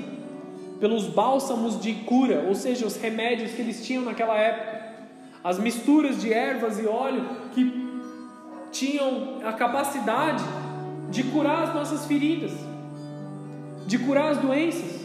[0.81, 4.81] pelos bálsamos de cura, ou seja, os remédios que eles tinham naquela época,
[5.45, 7.91] as misturas de ervas e óleo que
[8.73, 10.43] tinham a capacidade
[11.11, 12.53] de curar as nossas feridas,
[13.87, 15.01] de curar as doenças.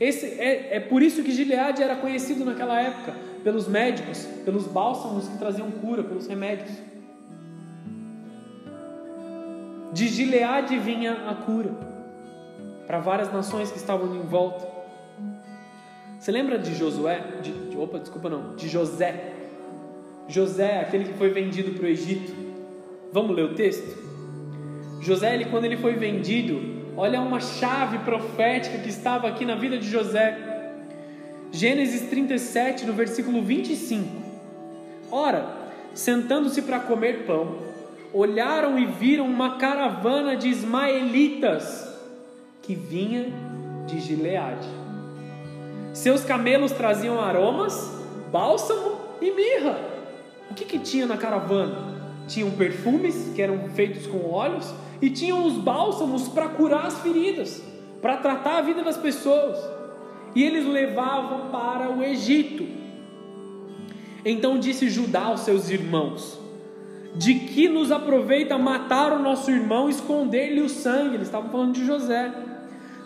[0.00, 5.28] Esse, é, é por isso que Gileade era conhecido naquela época, pelos médicos, pelos bálsamos
[5.28, 6.70] que traziam cura, pelos remédios.
[9.92, 11.95] De Gileade vinha a cura
[12.86, 14.66] para várias nações que estavam em volta.
[16.18, 17.22] Você lembra de Josué?
[17.42, 19.32] De, de, opa, desculpa não, de José.
[20.28, 22.32] José, aquele que foi vendido para o Egito.
[23.12, 24.06] Vamos ler o texto?
[25.00, 26.60] José, ele, quando ele foi vendido,
[26.96, 30.36] olha uma chave profética que estava aqui na vida de José.
[31.52, 34.08] Gênesis 37, no versículo 25.
[35.10, 35.46] Ora,
[35.94, 37.58] sentando-se para comer pão,
[38.12, 41.85] olharam e viram uma caravana de ismaelitas
[42.66, 43.32] que vinha
[43.86, 44.66] de Gileade.
[45.92, 47.90] Seus camelos traziam aromas,
[48.32, 49.78] bálsamo e mirra.
[50.50, 51.94] O que, que tinha na caravana?
[52.26, 57.62] Tinham perfumes que eram feitos com óleos e tinham os bálsamos para curar as feridas,
[58.02, 59.58] para tratar a vida das pessoas.
[60.34, 62.66] E eles levavam para o Egito.
[64.24, 66.38] Então disse Judá aos seus irmãos:
[67.14, 71.14] De que nos aproveita matar o nosso irmão e esconder-lhe o sangue?
[71.14, 72.45] Eles estavam falando de José.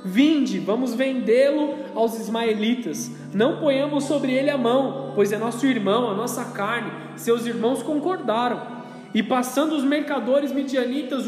[0.05, 3.11] Vinde, vamos vendê-lo aos ismaelitas.
[3.35, 6.91] Não ponhamos sobre ele a mão, pois é nosso irmão, a nossa carne.
[7.17, 8.81] Seus irmãos concordaram.
[9.13, 11.25] E passando os mercadores midianitas,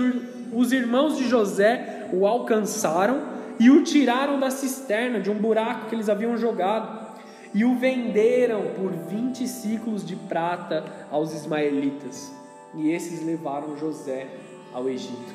[0.52, 5.94] os irmãos de José o alcançaram e o tiraram da cisterna, de um buraco que
[5.94, 7.12] eles haviam jogado,
[7.54, 12.32] e o venderam por 20 ciclos de prata aos ismaelitas.
[12.74, 14.26] E esses levaram José
[14.72, 15.35] ao Egito.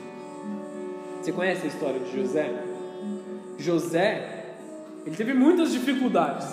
[1.22, 2.77] Você conhece a história de José?
[3.58, 4.38] José,
[5.06, 6.48] ele teve muitas dificuldades.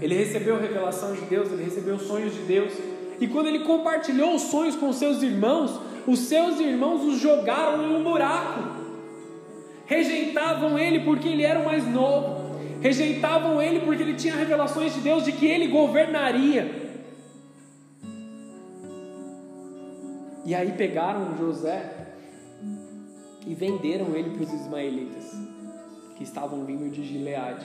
[0.00, 2.72] Ele recebeu a revelação de Deus, ele recebeu os sonhos de Deus.
[3.20, 7.96] E quando ele compartilhou os sonhos com seus irmãos, os seus irmãos os jogaram em
[7.96, 8.80] um buraco.
[9.84, 12.58] Rejeitavam ele porque ele era o mais novo.
[12.80, 16.88] Rejeitavam ele porque ele tinha revelações de Deus de que ele governaria.
[20.46, 22.14] E aí pegaram José
[23.46, 25.49] e venderam ele para os ismaelitas
[26.20, 27.64] que estavam vindo de Gileade.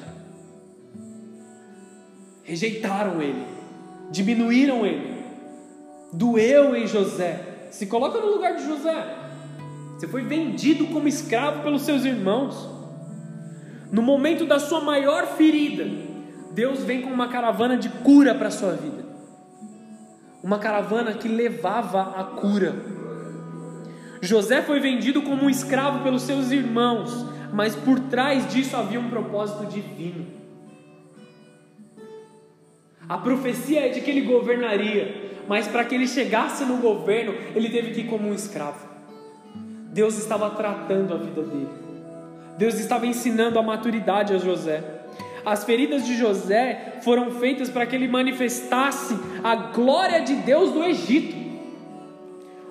[2.41, 3.45] Rejeitaram ele,
[4.09, 5.25] diminuíram ele,
[6.13, 7.67] doeu em José.
[7.69, 9.13] Se coloca no lugar de José.
[9.97, 12.69] Você foi vendido como escravo pelos seus irmãos.
[13.91, 15.85] No momento da sua maior ferida,
[16.53, 19.03] Deus vem com uma caravana de cura para a sua vida.
[20.41, 22.73] Uma caravana que levava a cura.
[24.21, 29.09] José foi vendido como um escravo pelos seus irmãos, mas por trás disso havia um
[29.09, 30.25] propósito divino.
[33.07, 37.69] A profecia é de que ele governaria, mas para que ele chegasse no governo, ele
[37.69, 38.85] teve que ir como um escravo.
[39.93, 41.69] Deus estava tratando a vida dele.
[42.57, 44.83] Deus estava ensinando a maturidade a José.
[45.45, 50.83] As feridas de José foram feitas para que ele manifestasse a glória de Deus do
[50.83, 51.37] Egito.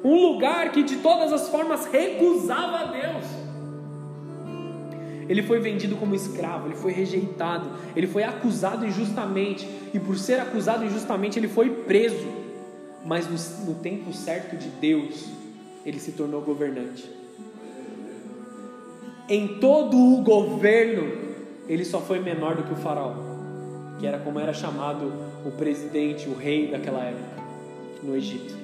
[0.04, 3.43] Um lugar que de todas as formas recusava a Deus.
[5.28, 10.40] Ele foi vendido como escravo, ele foi rejeitado, ele foi acusado injustamente, e por ser
[10.40, 12.26] acusado injustamente, ele foi preso.
[13.04, 15.28] Mas no, no tempo certo de Deus,
[15.84, 17.04] ele se tornou governante.
[19.28, 21.34] Em todo o governo,
[21.66, 23.14] ele só foi menor do que o faraó,
[23.98, 25.12] que era como era chamado
[25.46, 27.42] o presidente, o rei daquela época,
[28.02, 28.54] no Egito.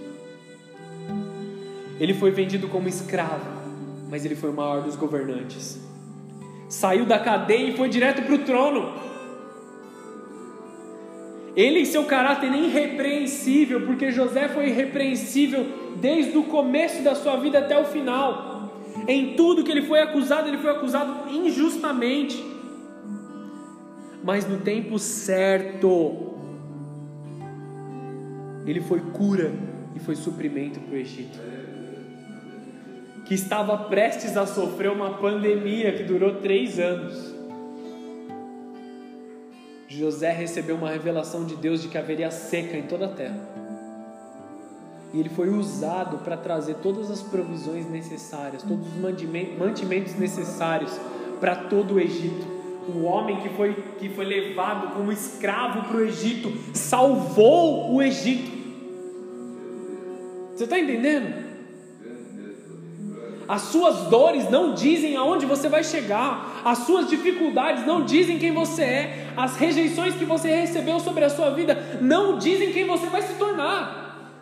[1.99, 3.47] Ele foi vendido como escravo,
[4.11, 5.90] mas ele foi o maior dos governantes
[6.71, 8.95] saiu da cadeia e foi direto para o trono.
[11.57, 15.67] Ele em seu caráter irrepreensível, porque José foi irrepreensível
[15.97, 18.71] desde o começo da sua vida até o final.
[19.09, 22.43] Em tudo que ele foi acusado, ele foi acusado injustamente.
[24.23, 26.35] Mas no tempo certo,
[28.65, 29.53] ele foi cura
[29.97, 31.60] e foi suprimento para o Egito
[33.31, 37.33] que estava prestes a sofrer uma pandemia que durou três anos.
[39.87, 43.39] José recebeu uma revelação de Deus de que haveria seca em toda a terra.
[45.15, 50.91] E ele foi usado para trazer todas as provisões necessárias, todos os mantimentos necessários
[51.39, 52.45] para todo o Egito.
[52.93, 58.51] O homem que foi, que foi levado como escravo para o Egito salvou o Egito.
[60.57, 61.50] Você está entendendo?
[63.51, 68.53] As suas dores não dizem aonde você vai chegar, as suas dificuldades não dizem quem
[68.53, 73.07] você é, as rejeições que você recebeu sobre a sua vida não dizem quem você
[73.07, 74.39] vai se tornar.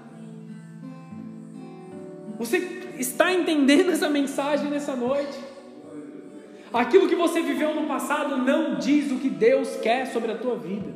[2.38, 2.58] Você
[2.98, 5.38] está entendendo essa mensagem nessa noite?
[6.70, 10.56] Aquilo que você viveu no passado não diz o que Deus quer sobre a tua
[10.56, 10.92] vida.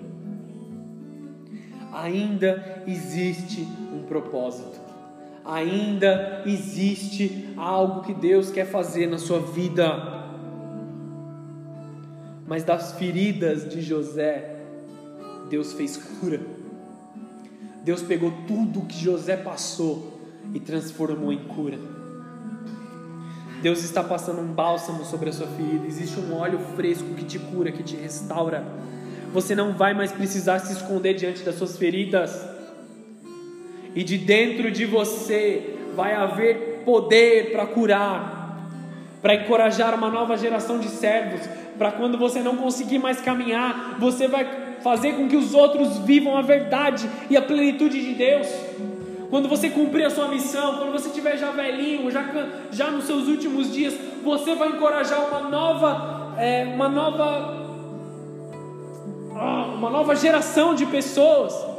[1.90, 4.81] Ainda existe um propósito
[5.44, 10.22] ainda existe algo que Deus quer fazer na sua vida.
[12.46, 14.56] Mas das feridas de José,
[15.48, 16.40] Deus fez cura.
[17.84, 20.20] Deus pegou tudo que José passou
[20.54, 21.78] e transformou em cura.
[23.60, 25.86] Deus está passando um bálsamo sobre a sua ferida.
[25.86, 28.64] Existe um óleo fresco que te cura, que te restaura.
[29.32, 32.51] Você não vai mais precisar se esconder diante das suas feridas
[33.94, 38.68] e de dentro de você vai haver poder para curar,
[39.20, 41.40] para encorajar uma nova geração de servos,
[41.78, 44.46] para quando você não conseguir mais caminhar, você vai
[44.82, 48.48] fazer com que os outros vivam a verdade e a plenitude de Deus.
[49.30, 52.24] Quando você cumprir a sua missão, quando você estiver já velhinho, já,
[52.70, 57.66] já nos seus últimos dias, você vai encorajar uma nova, é, uma nova,
[59.34, 61.71] ah, uma nova geração de pessoas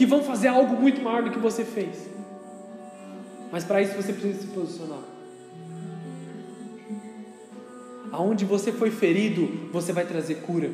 [0.00, 2.08] que vão fazer algo muito maior do que você fez.
[3.52, 5.00] Mas para isso você precisa se posicionar.
[8.10, 10.70] Aonde você foi ferido, você vai trazer cura.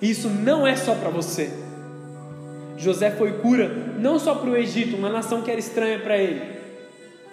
[0.00, 1.52] E isso não é só para você.
[2.76, 6.60] José foi cura não só para o Egito, uma nação que era estranha para ele,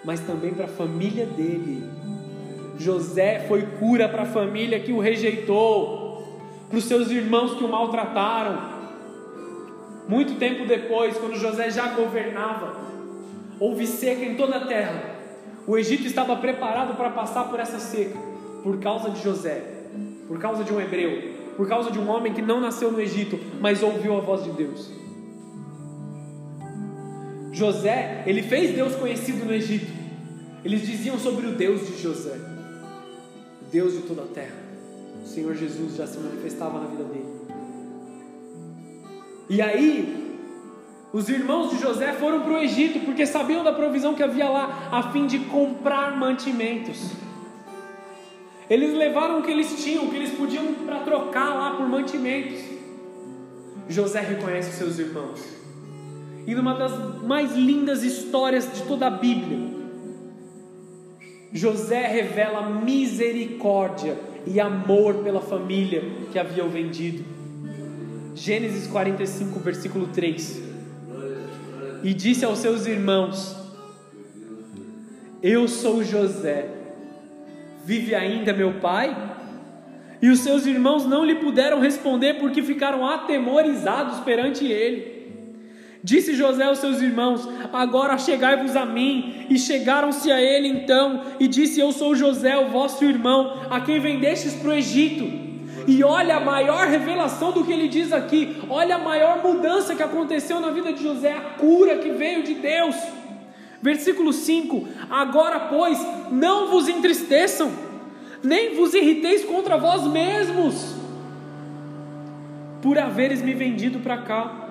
[0.04, 1.84] mas também para a família dele.
[2.76, 7.68] José foi cura para a família que o rejeitou, para os seus irmãos que o
[7.68, 8.79] maltrataram,
[10.10, 12.76] muito tempo depois, quando José já governava,
[13.60, 15.20] houve seca em toda a terra.
[15.68, 18.18] O Egito estava preparado para passar por essa seca,
[18.64, 19.62] por causa de José,
[20.26, 23.38] por causa de um hebreu, por causa de um homem que não nasceu no Egito,
[23.60, 24.90] mas ouviu a voz de Deus.
[27.52, 29.92] José, ele fez Deus conhecido no Egito.
[30.64, 32.36] Eles diziam sobre o Deus de José,
[33.62, 34.58] o Deus de toda a terra.
[35.22, 37.39] O Senhor Jesus já se manifestava na vida dele.
[39.50, 40.38] E aí,
[41.12, 44.88] os irmãos de José foram para o Egito porque sabiam da provisão que havia lá,
[44.92, 47.10] a fim de comprar mantimentos.
[48.70, 52.60] Eles levaram o que eles tinham, o que eles podiam para trocar lá por mantimentos.
[53.88, 55.40] José reconhece os seus irmãos.
[56.46, 59.58] E numa das mais lindas histórias de toda a Bíblia,
[61.52, 67.39] José revela misericórdia e amor pela família que havia vendido.
[68.34, 70.62] Gênesis 45, versículo 3.
[72.02, 73.56] E disse aos seus irmãos:
[75.42, 76.68] Eu sou José,
[77.84, 79.30] vive ainda meu pai?
[80.22, 85.20] E os seus irmãos não lhe puderam responder porque ficaram atemorizados perante ele.
[86.02, 89.46] Disse José aos seus irmãos: Agora chegai-vos a mim.
[89.50, 93.98] E chegaram-se a ele então, e disse: Eu sou José, o vosso irmão, a quem
[93.98, 95.49] vendestes para o Egito.
[95.90, 98.62] E olha a maior revelação do que ele diz aqui.
[98.70, 102.54] Olha a maior mudança que aconteceu na vida de José, a cura que veio de
[102.54, 102.94] Deus.
[103.82, 105.98] Versículo 5: Agora, pois,
[106.30, 107.72] não vos entristeçam,
[108.40, 110.94] nem vos irriteis contra vós mesmos,
[112.80, 114.68] por haveres me vendido para cá,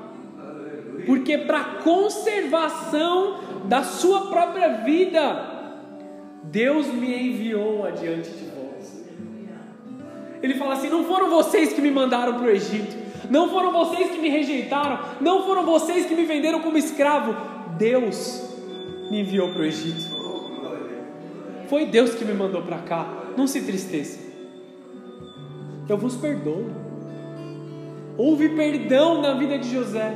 [1.05, 5.75] porque para conservação da sua própria vida,
[6.43, 8.38] Deus me enviou adiante de
[10.41, 12.95] ele fala assim: não foram vocês que me mandaram para o Egito,
[13.29, 17.35] não foram vocês que me rejeitaram, não foram vocês que me venderam como escravo.
[17.77, 18.43] Deus
[19.09, 20.19] me enviou para o Egito.
[21.67, 23.07] Foi Deus que me mandou para cá.
[23.37, 24.19] Não se tristeça.
[25.87, 26.65] Eu vos perdoo.
[28.17, 30.13] Houve perdão na vida de José.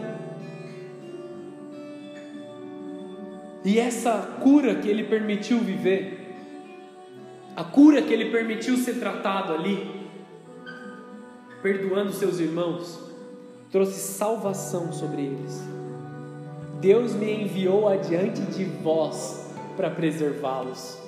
[3.63, 6.35] E essa cura que ele permitiu viver,
[7.55, 10.02] a cura que ele permitiu ser tratado ali,
[11.63, 12.99] perdoando seus irmãos,
[13.71, 15.63] trouxe salvação sobre eles.
[16.81, 21.01] Deus me enviou adiante de vós para preservá-los.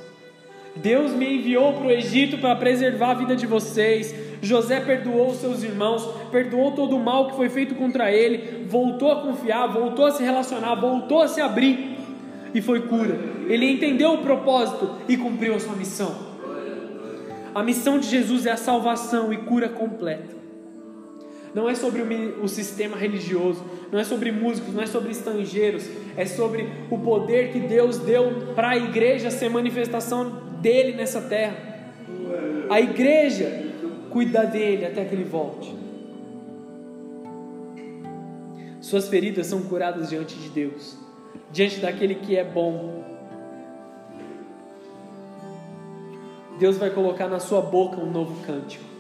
[0.78, 4.16] Deus me enviou para o Egito para preservar a vida de vocês.
[4.42, 9.22] José perdoou seus irmãos, perdoou todo o mal que foi feito contra ele, voltou a
[9.22, 11.98] confiar, voltou a se relacionar, voltou a se abrir
[12.54, 13.20] e foi cura.
[13.50, 16.16] Ele entendeu o propósito e cumpriu a sua missão.
[17.54, 20.45] A missão de Jesus é a salvação e cura completa.
[21.56, 26.26] Não é sobre o, sistema religioso, não é sobre músicos, não é sobre estrangeiros, é
[26.26, 31.56] sobre o poder que Deus deu para a igreja ser manifestação dele nessa terra.
[32.70, 33.72] A igreja
[34.10, 35.74] cuida dele até que ele volte.
[38.82, 40.98] Suas feridas são curadas diante de Deus,
[41.54, 43.02] diante daquele que é bom.
[46.60, 48.95] Deus vai colocar na sua boca um novo cântico.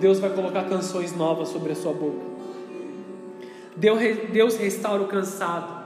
[0.00, 2.32] Deus vai colocar canções novas sobre a sua boca.
[4.32, 5.82] Deus restaura o cansado,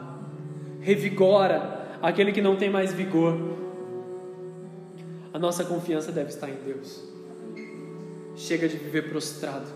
[0.80, 3.36] revigora aquele que não tem mais vigor.
[5.32, 7.02] A nossa confiança deve estar em Deus.
[8.34, 9.66] Chega de viver prostrado,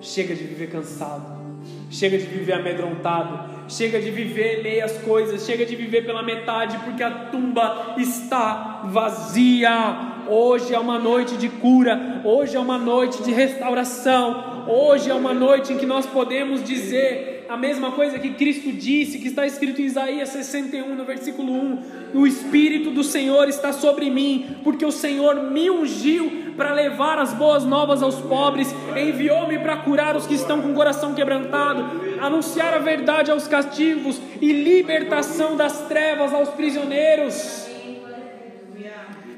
[0.00, 1.44] chega de viver cansado,
[1.90, 7.02] chega de viver amedrontado, chega de viver meias coisas, chega de viver pela metade, porque
[7.02, 10.13] a tumba está vazia.
[10.28, 15.34] Hoje é uma noite de cura, hoje é uma noite de restauração, hoje é uma
[15.34, 19.80] noite em que nós podemos dizer a mesma coisa que Cristo disse, que está escrito
[19.80, 21.78] em Isaías 61, no versículo 1:
[22.14, 27.32] O Espírito do Senhor está sobre mim, porque o Senhor me ungiu para levar as
[27.32, 31.84] boas novas aos pobres, enviou-me para curar os que estão com o coração quebrantado,
[32.20, 37.63] anunciar a verdade aos cativos e libertação das trevas aos prisioneiros,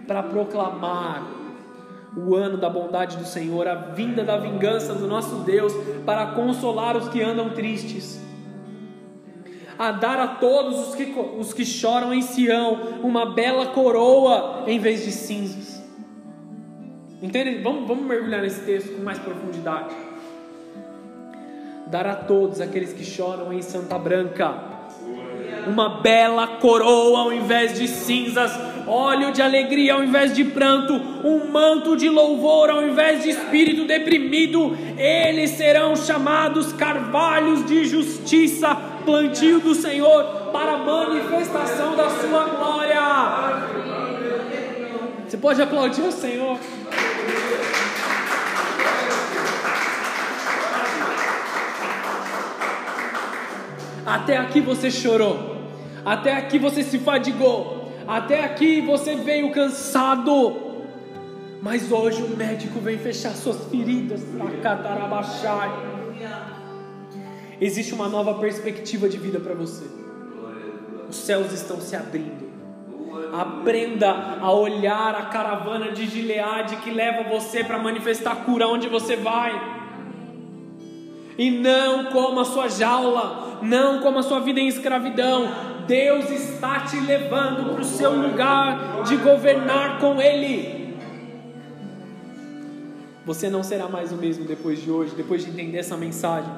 [0.06, 1.26] para proclamar
[2.16, 5.72] o ano da bondade do Senhor, a vinda da vingança do nosso Deus,
[6.04, 8.20] para consolar os que andam tristes,
[9.78, 14.78] a dar a todos os que, os que choram em Sião uma bela coroa em
[14.78, 15.82] vez de cinzas.
[17.20, 17.62] Entende?
[17.62, 19.94] Vamos, vamos mergulhar nesse texto com mais profundidade.
[21.88, 24.76] Dar a todos aqueles que choram em Santa Branca
[25.66, 28.52] uma bela coroa ao invés de cinzas,
[28.86, 33.84] óleo de alegria ao invés de pranto, um manto de louvor ao invés de espírito
[33.84, 34.76] deprimido.
[34.96, 38.74] Eles serão chamados carvalhos de justiça,
[39.04, 43.76] plantio do Senhor para manifestação da sua glória.
[45.26, 46.58] Você pode aplaudir o Senhor?
[54.06, 55.56] Até aqui você chorou.
[56.04, 57.75] Até aqui você se fadigou.
[58.06, 60.64] Até aqui você veio cansado.
[61.60, 64.22] Mas hoje o médico vem fechar suas feridas.
[67.60, 69.84] Existe uma nova perspectiva de vida para você.
[71.08, 72.46] Os céus estão se abrindo.
[73.32, 79.16] Aprenda a olhar a caravana de Gileade que leva você para manifestar cura onde você
[79.16, 79.76] vai.
[81.38, 85.75] E não como a sua jaula, não como a sua vida em escravidão.
[85.86, 90.96] Deus está te levando para o seu lugar de governar com Ele.
[93.24, 96.50] Você não será mais o mesmo depois de hoje, depois de entender essa mensagem.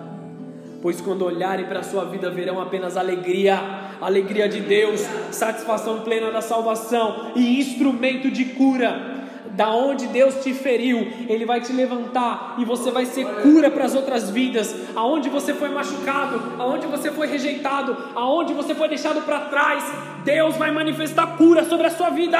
[0.80, 3.58] Pois quando olharem para a sua vida, verão apenas alegria,
[4.00, 5.00] alegria de Deus,
[5.32, 9.17] satisfação plena da salvação e instrumento de cura
[9.58, 10.98] da onde Deus te feriu,
[11.28, 14.72] Ele vai te levantar e você vai ser cura para as outras vidas.
[14.94, 19.82] Aonde você foi machucado, aonde você foi rejeitado, aonde você foi deixado para trás,
[20.24, 22.38] Deus vai manifestar cura sobre a sua vida.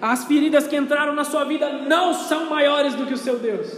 [0.00, 3.76] As feridas que entraram na sua vida não são maiores do que o seu Deus.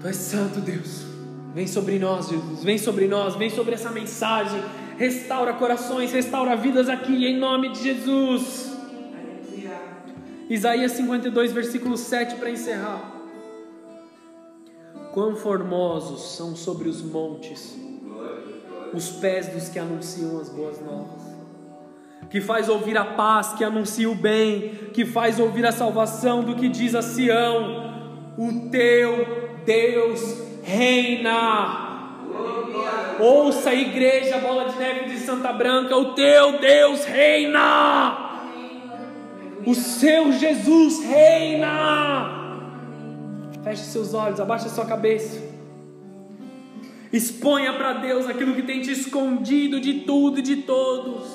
[0.00, 1.02] Tu és santo, Deus.
[1.52, 2.62] Vem sobre nós, Jesus.
[2.62, 4.62] Vem sobre nós, vem sobre essa mensagem
[4.98, 8.76] restaura corações, restaura vidas aqui, em nome de Jesus.
[10.50, 13.14] Isaías 52, versículo 7 para encerrar.
[15.12, 17.78] Quão formosos são sobre os montes
[18.92, 21.22] os pés dos que anunciam as boas novas,
[22.30, 26.56] que faz ouvir a paz, que anuncia o bem, que faz ouvir a salvação do
[26.56, 30.20] que diz a Sião: O teu Deus
[30.62, 31.87] reina.
[33.18, 38.28] Ouça, igreja, bola de neve de Santa Branca, o teu Deus reina.
[39.66, 42.36] O seu Jesus reina.
[43.64, 45.42] Feche seus olhos, abaixe sua cabeça.
[47.12, 51.26] Exponha para Deus aquilo que tem te escondido de tudo e de todos.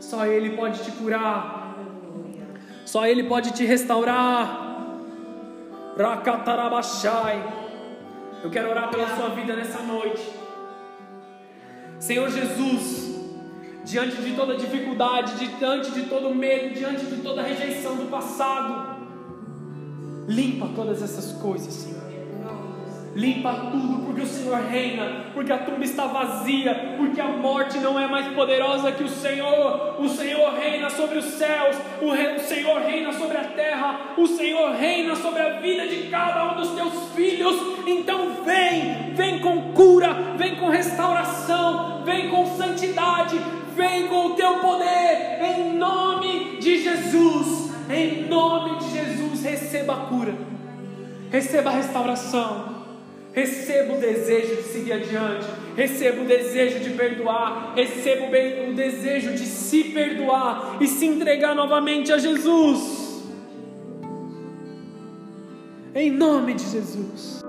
[0.00, 1.76] Só Ele pode te curar.
[2.84, 4.66] Só Ele pode te restaurar.
[5.96, 7.67] Rakatarabashai.
[8.42, 10.22] Eu quero orar pela sua vida nessa noite.
[11.98, 13.18] Senhor Jesus,
[13.84, 18.98] diante de toda dificuldade, diante de todo medo, diante de toda rejeição do passado.
[20.28, 22.07] Limpa todas essas coisas, Senhor.
[23.18, 27.98] Limpa tudo, porque o Senhor reina, porque a tumba está vazia, porque a morte não
[27.98, 29.96] é mais poderosa que o Senhor.
[29.98, 34.70] O Senhor reina sobre os céus, o, o Senhor reina sobre a terra, o Senhor
[34.70, 37.56] reina sobre a vida de cada um dos teus filhos.
[37.88, 43.36] Então vem, vem com cura, vem com restauração, vem com santidade,
[43.74, 47.68] vem com o teu poder, em nome de Jesus.
[47.90, 50.34] Em nome de Jesus, receba a cura,
[51.30, 52.77] receba a restauração,
[53.38, 59.46] receba o desejo de seguir adiante, receba o desejo de perdoar, receba o desejo de
[59.46, 63.22] se perdoar e se entregar novamente a Jesus.
[65.94, 67.47] Em nome de Jesus.